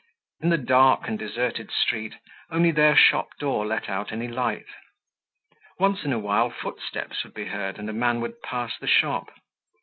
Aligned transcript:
In 0.39 0.49
the 0.49 0.57
dark 0.57 1.07
and 1.07 1.19
deserted 1.19 1.69
street, 1.71 2.15
only 2.49 2.71
their 2.71 2.95
shop 2.95 3.37
door 3.37 3.67
let 3.67 3.87
out 3.87 4.11
any 4.11 4.27
light. 4.27 4.65
Once 5.77 6.03
in 6.03 6.11
a 6.11 6.17
while, 6.17 6.49
footsteps 6.49 7.23
would 7.23 7.35
be 7.35 7.45
heard 7.45 7.77
and 7.77 7.87
a 7.87 7.93
man 7.93 8.19
would 8.21 8.41
pass 8.41 8.73
the 8.79 8.87
shop. 8.87 9.29